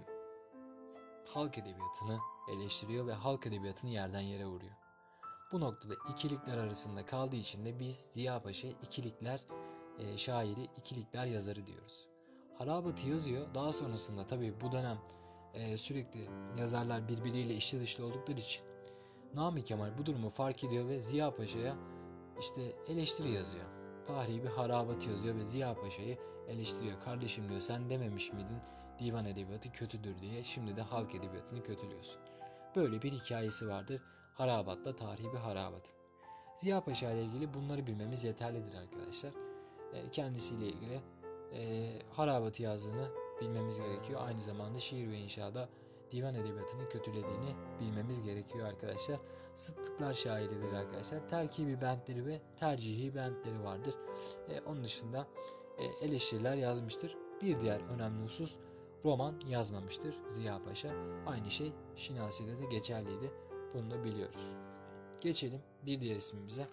halk 1.33 1.57
edebiyatını 1.57 2.19
eleştiriyor 2.51 3.07
ve 3.07 3.13
halk 3.13 3.47
edebiyatını 3.47 3.91
yerden 3.91 4.19
yere 4.19 4.45
vuruyor. 4.45 4.73
Bu 5.51 5.59
noktada 5.59 5.93
ikilikler 6.13 6.57
arasında 6.57 7.05
kaldığı 7.05 7.35
için 7.35 7.65
de 7.65 7.79
biz 7.79 7.97
Ziya 7.97 8.41
Paşa 8.41 8.67
ikilikler 8.67 9.45
e, 9.99 10.17
şairi, 10.17 10.63
ikilikler 10.63 11.25
yazarı 11.25 11.65
diyoruz. 11.65 12.12
Harabatı 12.63 13.09
yazıyor. 13.09 13.47
Daha 13.55 13.73
sonrasında 13.73 14.27
tabii 14.27 14.53
bu 14.61 14.71
dönem 14.71 14.97
e, 15.53 15.77
sürekli 15.77 16.29
yazarlar 16.57 17.07
birbiriyle 17.07 17.55
işli 17.55 17.81
dışlı 17.81 18.05
oldukları 18.05 18.39
için 18.39 18.63
Nami 19.33 19.63
Kemal 19.63 19.97
bu 19.97 20.05
durumu 20.05 20.29
fark 20.29 20.63
ediyor 20.63 20.87
ve 20.87 20.99
Ziya 20.99 21.35
Paşa'ya 21.35 21.75
işte 22.39 22.61
eleştiri 22.87 23.31
yazıyor. 23.31 23.65
Tarihi 24.07 24.43
bir 24.43 24.49
harabat 24.49 25.07
yazıyor 25.07 25.35
ve 25.35 25.45
Ziya 25.45 25.75
Paşa'yı 25.75 26.17
eleştiriyor. 26.47 27.01
Kardeşim 27.01 27.49
diyor 27.49 27.61
sen 27.61 27.89
dememiş 27.89 28.33
miydin 28.33 28.57
divan 28.99 29.25
edebiyatı 29.25 29.71
kötüdür 29.71 30.19
diye 30.19 30.43
şimdi 30.43 30.75
de 30.75 30.81
halk 30.81 31.15
edebiyatını 31.15 31.63
kötülüyorsun. 31.63 32.21
Böyle 32.75 33.01
bir 33.01 33.11
hikayesi 33.11 33.67
vardır. 33.67 34.01
Harabatla 34.33 34.95
tarihi 34.95 35.33
bir 35.33 35.37
harabat. 35.37 35.95
Ziya 36.55 36.83
Paşa 36.83 37.11
ile 37.11 37.23
ilgili 37.23 37.53
bunları 37.53 37.87
bilmemiz 37.87 38.23
yeterlidir 38.23 38.75
arkadaşlar. 38.75 39.31
E, 39.93 40.11
kendisiyle 40.11 40.67
ilgili 40.67 41.01
e, 41.53 41.91
harabatı 42.11 42.63
yazdığını 42.63 43.11
bilmemiz 43.41 43.79
gerekiyor. 43.79 44.21
Aynı 44.23 44.41
zamanda 44.41 44.79
şiir 44.79 45.11
ve 45.11 45.17
inşada 45.17 45.69
divan 46.11 46.35
edebiyatını 46.35 46.89
kötülediğini 46.89 47.55
bilmemiz 47.79 48.21
gerekiyor 48.21 48.67
arkadaşlar. 48.67 49.19
Sıttıklar 49.55 50.13
şairidir 50.13 50.73
arkadaşlar. 50.73 51.27
Terkibi 51.27 51.81
bentleri 51.81 52.25
ve 52.25 52.41
tercihi 52.59 53.15
bentleri 53.15 53.63
vardır. 53.63 53.95
E, 54.49 54.61
onun 54.61 54.83
dışında 54.83 55.27
e, 55.77 56.05
eleştiriler 56.05 56.55
yazmıştır. 56.55 57.17
Bir 57.41 57.59
diğer 57.59 57.81
önemli 57.81 58.23
husus 58.23 58.55
roman 59.05 59.35
yazmamıştır 59.47 60.15
Ziya 60.27 60.63
Paşa. 60.63 60.93
Aynı 61.25 61.51
şey 61.51 61.73
Şinasi'de 61.95 62.57
de 62.57 62.65
geçerliydi. 62.65 63.31
Bunu 63.73 63.91
da 63.91 64.03
biliyoruz. 64.03 64.51
Geçelim 65.21 65.61
bir 65.85 66.01
diğer 66.01 66.15
ismimize. 66.15 66.67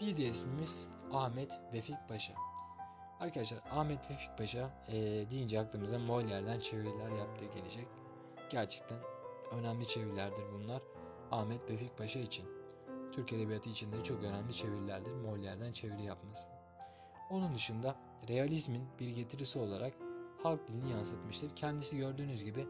Bir 0.00 0.16
diğer 0.16 0.30
ismimiz 0.30 0.88
Ahmet 1.12 1.60
Vefik 1.72 2.08
Paşa. 2.08 2.47
Arkadaşlar 3.20 3.60
Ahmet 3.70 4.10
Vefik 4.10 4.38
Paşa 4.38 4.70
e, 4.88 4.94
deyince 5.30 5.60
aklımıza 5.60 5.96
Molière'den 5.96 6.60
çeviriler 6.60 7.10
yaptığı 7.10 7.44
gelecek. 7.44 7.86
Gerçekten 8.50 8.98
önemli 9.52 9.86
çevirilerdir 9.86 10.44
bunlar. 10.52 10.82
Ahmet 11.30 11.70
Vefik 11.70 11.98
Paşa 11.98 12.18
için. 12.20 12.46
Türk 13.12 13.32
Edebiyatı 13.32 13.70
için 13.70 13.92
de 13.92 14.02
çok 14.02 14.22
önemli 14.22 14.54
çevirilerdir 14.54 15.10
Molière'den 15.10 15.72
çeviri 15.72 16.02
yapması. 16.02 16.48
Onun 17.30 17.54
dışında 17.54 17.96
realizmin 18.28 18.88
bir 19.00 19.08
getirisi 19.08 19.58
olarak 19.58 19.94
halk 20.42 20.68
dilini 20.68 20.90
yansıtmıştır. 20.90 21.56
Kendisi 21.56 21.96
gördüğünüz 21.96 22.44
gibi 22.44 22.66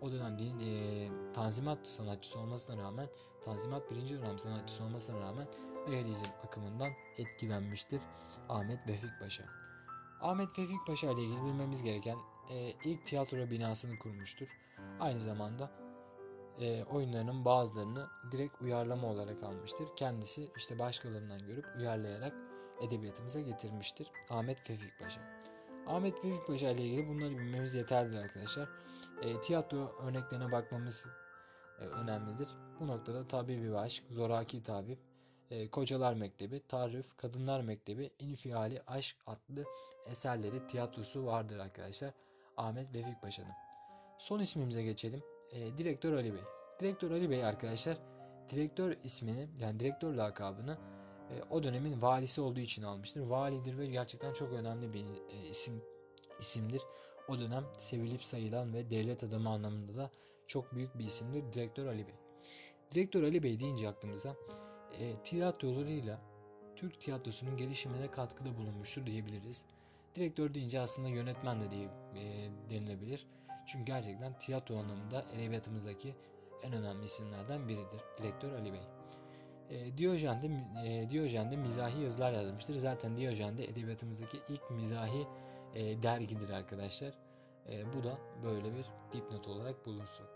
o 0.00 0.12
dönem 0.12 0.38
dilin 0.38 0.60
e, 0.60 1.32
tanzimat 1.32 1.86
sanatçısı 1.86 2.38
olmasına 2.38 2.82
rağmen 2.82 3.08
tanzimat 3.44 3.90
birinci 3.90 4.18
dönem 4.18 4.38
sanatçısı 4.38 4.84
olmasına 4.84 5.20
rağmen 5.20 5.46
realizm 5.88 6.26
akımından 6.46 6.92
etkilenmiştir 7.18 8.00
Ahmet 8.48 8.88
Vefik 8.88 9.10
Paşa. 9.20 9.69
Ahmet 10.22 10.58
Vefik 10.58 10.86
Paşa 10.86 11.10
ile 11.10 11.22
ilgili 11.22 11.44
bilmemiz 11.44 11.82
gereken 11.82 12.18
e, 12.50 12.72
ilk 12.84 13.06
tiyatro 13.06 13.50
binasını 13.50 13.98
kurmuştur. 13.98 14.48
Aynı 15.00 15.20
zamanda 15.20 15.70
e, 16.60 16.84
oyunlarının 16.84 17.44
bazılarını 17.44 18.06
direkt 18.30 18.62
uyarlama 18.62 19.08
olarak 19.08 19.42
almıştır. 19.42 19.88
Kendisi 19.96 20.50
işte 20.56 20.78
başkalarından 20.78 21.46
görüp 21.46 21.66
uyarlayarak 21.78 22.34
edebiyatımıza 22.80 23.40
getirmiştir. 23.40 24.10
Ahmet 24.30 24.70
Vefik 24.70 24.98
Paşa. 25.00 25.20
Ahmet 25.86 26.24
Vefik 26.24 26.46
Paşa 26.46 26.70
ile 26.70 26.82
ilgili 26.82 27.08
bunları 27.08 27.30
bilmemiz 27.30 27.74
yeterlidir 27.74 28.18
arkadaşlar. 28.18 28.68
E, 29.22 29.40
tiyatro 29.40 29.92
örneklerine 30.02 30.52
bakmamız 30.52 31.06
e, 31.80 31.84
önemlidir. 31.84 32.48
Bu 32.80 32.86
noktada 32.86 33.28
Tabibi 33.28 33.78
Aşk, 33.78 34.04
Zoraki 34.10 34.62
Tabip, 34.62 34.98
e, 35.50 35.70
Kocalar 35.70 36.14
Mektebi, 36.14 36.62
Tarif, 36.68 37.16
Kadınlar 37.16 37.60
Mektebi, 37.60 38.10
İnfiali 38.18 38.82
Aşk 38.86 39.16
adlı 39.26 39.64
eserleri 40.06 40.66
tiyatrosu 40.66 41.26
vardır 41.26 41.58
arkadaşlar. 41.58 42.12
Ahmet 42.56 42.94
Vefik 42.94 43.22
Paşa'nın. 43.22 43.52
Son 44.18 44.40
ismimize 44.40 44.82
geçelim. 44.82 45.22
E, 45.52 45.78
Direktör 45.78 46.12
Ali 46.12 46.34
Bey. 46.34 46.42
Direktör 46.80 47.10
Ali 47.10 47.30
Bey 47.30 47.44
arkadaşlar 47.44 47.98
direktör 48.50 48.96
ismini 49.04 49.48
yani 49.58 49.80
direktör 49.80 50.14
lakabını 50.14 50.78
e, 51.30 51.42
o 51.50 51.62
dönemin 51.62 52.02
valisi 52.02 52.40
olduğu 52.40 52.60
için 52.60 52.82
almıştır. 52.82 53.20
Validir 53.20 53.78
ve 53.78 53.86
gerçekten 53.86 54.32
çok 54.32 54.52
önemli 54.52 54.92
bir 54.92 55.04
e, 55.30 55.48
isim 55.48 55.82
isimdir. 56.40 56.82
O 57.28 57.38
dönem 57.38 57.64
sevilip 57.78 58.24
sayılan 58.24 58.74
ve 58.74 58.90
devlet 58.90 59.24
adamı 59.24 59.50
anlamında 59.50 59.96
da 59.96 60.10
çok 60.46 60.74
büyük 60.74 60.98
bir 60.98 61.04
isimdir 61.04 61.52
Direktör 61.52 61.86
Ali 61.86 62.06
Bey. 62.06 62.14
Direktör 62.94 63.22
Ali 63.22 63.42
Bey 63.42 63.60
deyince 63.60 63.88
aklımıza 63.88 64.36
e, 64.98 65.22
tiyatrolarıyla 65.22 66.20
Türk 66.76 67.00
tiyatrosunun 67.00 67.56
gelişimine 67.56 68.10
katkıda 68.10 68.56
bulunmuştur 68.56 69.06
diyebiliriz. 69.06 69.64
Direktör 70.14 70.54
deyince 70.54 70.80
aslında 70.80 71.08
yönetmen 71.08 71.60
de 71.60 71.70
diye 71.70 71.88
e, 72.14 72.50
denilebilir. 72.70 73.26
Çünkü 73.66 73.84
gerçekten 73.84 74.38
tiyatro 74.38 74.76
anlamında 74.76 75.24
edebiyatımızdaki 75.32 76.14
en 76.62 76.72
önemli 76.72 77.04
isimlerden 77.04 77.68
biridir. 77.68 78.00
Direktör 78.18 78.52
Ali 78.52 78.72
Bey. 78.72 78.82
E, 79.70 79.98
Diyojen'de, 79.98 80.50
e, 80.84 81.10
Diyojen'de 81.10 81.56
mizahi 81.56 82.02
yazılar 82.02 82.32
yazmıştır. 82.32 82.74
Zaten 82.74 83.16
Diyojen'de 83.16 83.64
edebiyatımızdaki 83.64 84.38
ilk 84.48 84.70
mizahi 84.70 85.26
e, 85.74 86.02
dergidir 86.02 86.50
arkadaşlar. 86.50 87.14
E, 87.68 87.92
bu 87.92 88.04
da 88.04 88.18
böyle 88.44 88.74
bir 88.74 88.86
dipnot 89.12 89.48
olarak 89.48 89.86
bulunsun. 89.86 90.26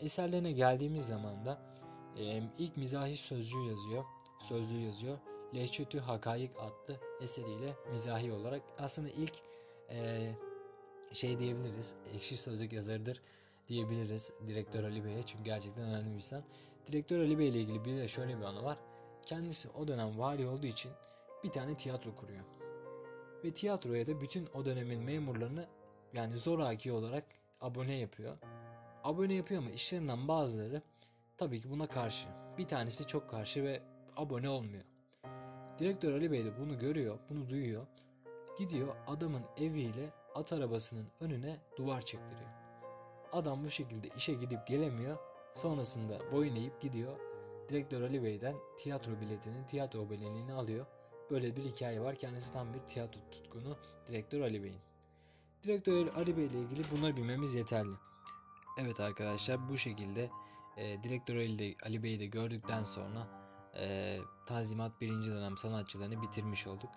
Eserlerine 0.00 0.52
geldiğimiz 0.52 1.06
zaman 1.06 1.44
da 1.44 1.58
e, 2.18 2.42
ilk 2.58 2.76
mizahi 2.76 3.16
sözcüğü 3.16 3.64
yazıyor. 3.64 4.04
Sözlüğü 4.40 4.80
yazıyor. 4.80 5.18
Lehçetü 5.54 5.98
Hakayık 5.98 6.56
adlı 6.58 7.00
eseriyle 7.20 7.76
mizahi 7.92 8.32
olarak 8.32 8.62
aslında 8.78 9.08
ilk 9.08 9.32
e, 9.90 10.30
şey 11.12 11.38
diyebiliriz. 11.38 11.94
Ekşi 12.14 12.36
sözlük 12.36 12.72
yazarıdır 12.72 13.22
diyebiliriz 13.68 14.32
Direktör 14.48 14.84
Ali 14.84 15.04
Bey'e 15.04 15.22
çünkü 15.22 15.44
gerçekten 15.44 15.84
önemli 15.84 16.10
bir 16.10 16.16
insan. 16.16 16.42
Direktör 16.86 17.18
Ali 17.18 17.38
Bey 17.38 17.48
ile 17.48 17.60
ilgili 17.60 17.84
bir 17.84 17.96
de 17.96 18.08
şöyle 18.08 18.38
bir 18.38 18.44
anı 18.44 18.64
var. 18.64 18.78
Kendisi 19.26 19.68
o 19.70 19.88
dönem 19.88 20.18
vali 20.18 20.46
olduğu 20.46 20.66
için 20.66 20.92
bir 21.44 21.50
tane 21.50 21.76
tiyatro 21.76 22.14
kuruyor. 22.14 22.44
Ve 23.44 23.50
tiyatroya 23.50 24.06
da 24.06 24.20
bütün 24.20 24.48
o 24.54 24.66
dönemin 24.66 25.02
memurlarını 25.02 25.66
yani 26.12 26.36
zoraki 26.36 26.92
olarak 26.92 27.24
abone 27.60 27.94
yapıyor. 27.94 28.36
Abone 29.04 29.34
yapıyor 29.34 29.62
ama 29.62 29.70
işlerinden 29.70 30.28
bazıları 30.28 30.82
tabii 31.38 31.60
ki 31.60 31.70
buna 31.70 31.86
karşı. 31.86 32.28
Bir 32.58 32.66
tanesi 32.66 33.06
çok 33.06 33.30
karşı 33.30 33.64
ve 33.64 33.82
abone 34.16 34.48
olmuyor. 34.48 34.84
Direktör 35.78 36.12
Ali 36.12 36.32
Bey 36.32 36.44
de 36.44 36.58
bunu 36.58 36.78
görüyor, 36.78 37.18
bunu 37.30 37.48
duyuyor. 37.48 37.86
Gidiyor 38.58 38.96
adamın 39.06 39.42
eviyle 39.56 40.10
at 40.34 40.52
arabasının 40.52 41.06
önüne 41.20 41.56
duvar 41.76 42.00
çektiriyor. 42.00 42.50
Adam 43.32 43.64
bu 43.64 43.70
şekilde 43.70 44.08
işe 44.16 44.34
gidip 44.34 44.66
gelemiyor. 44.66 45.18
Sonrasında 45.54 46.32
boyun 46.32 46.56
eğip 46.56 46.80
gidiyor. 46.80 47.18
Direktör 47.68 48.02
Ali 48.02 48.22
Bey'den 48.22 48.54
tiyatro 48.76 49.20
biletini, 49.20 49.66
tiyatro 49.66 50.00
aboneliğini 50.00 50.52
alıyor. 50.52 50.86
Böyle 51.30 51.56
bir 51.56 51.64
hikaye 51.64 52.00
var. 52.00 52.16
Kendisi 52.16 52.52
tam 52.52 52.74
bir 52.74 52.78
tiyatro 52.78 53.20
tutkunu 53.30 53.76
Direktör 54.08 54.40
Ali 54.40 54.62
Bey'in. 54.62 54.80
Direktör 55.64 56.06
Ali 56.14 56.36
Bey 56.36 56.46
ile 56.46 56.58
ilgili 56.58 56.82
bunları 56.96 57.16
bilmemiz 57.16 57.54
yeterli. 57.54 57.94
Evet 58.78 59.00
arkadaşlar 59.00 59.68
bu 59.68 59.78
şekilde 59.78 60.30
e, 60.76 61.02
Direktör 61.02 61.36
Ali, 61.36 61.76
Ali 61.84 62.02
Bey'i 62.02 62.20
de 62.20 62.26
gördükten 62.26 62.82
sonra 62.82 63.45
e, 63.80 64.18
Tanzimat 64.46 65.00
1. 65.00 65.08
dönem 65.08 65.56
sanatçılarını 65.56 66.22
bitirmiş 66.22 66.66
olduk. 66.66 66.90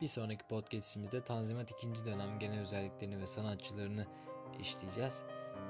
Bir 0.00 0.06
sonraki 0.06 0.46
podcastimizde 0.48 1.24
Tanzimat 1.24 1.70
2. 1.70 2.04
dönem 2.04 2.38
genel 2.38 2.60
özelliklerini 2.60 3.20
ve 3.20 3.26
sanatçılarını 3.26 4.06
işleyeceğiz. 4.60 5.22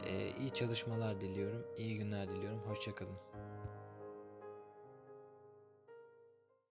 E, 0.05 0.31
iyi 0.31 0.51
çalışmalar 0.55 1.21
diliyorum, 1.21 1.67
iyi 1.77 1.99
günler 1.99 2.29
diliyorum, 2.29 2.59
hoşçakalın. 2.67 3.17